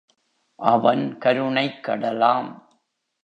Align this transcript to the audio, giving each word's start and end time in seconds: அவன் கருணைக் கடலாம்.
அவன் 0.55 1.17
கருணைக் 1.17 1.85
கடலாம். 1.87 2.63